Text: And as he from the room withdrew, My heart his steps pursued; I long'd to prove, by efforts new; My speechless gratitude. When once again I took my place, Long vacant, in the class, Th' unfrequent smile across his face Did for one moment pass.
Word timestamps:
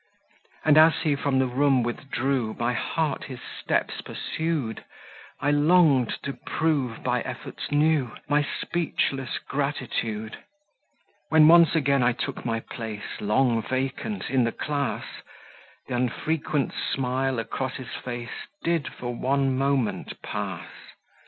And 0.65 0.79
as 0.79 1.01
he 1.03 1.13
from 1.15 1.37
the 1.37 1.45
room 1.45 1.83
withdrew, 1.83 2.55
My 2.57 2.73
heart 2.73 3.25
his 3.25 3.37
steps 3.39 4.01
pursued; 4.01 4.83
I 5.39 5.51
long'd 5.51 6.17
to 6.23 6.33
prove, 6.33 7.03
by 7.03 7.21
efforts 7.21 7.71
new; 7.71 8.15
My 8.27 8.41
speechless 8.43 9.37
gratitude. 9.37 10.39
When 11.29 11.47
once 11.47 11.75
again 11.75 12.01
I 12.01 12.13
took 12.13 12.43
my 12.43 12.61
place, 12.61 13.19
Long 13.21 13.61
vacant, 13.61 14.31
in 14.31 14.43
the 14.43 14.51
class, 14.51 15.05
Th' 15.87 15.91
unfrequent 15.91 16.73
smile 16.73 17.37
across 17.37 17.75
his 17.75 17.93
face 18.03 18.47
Did 18.63 18.87
for 18.87 19.13
one 19.13 19.55
moment 19.55 20.19
pass. 20.23 20.65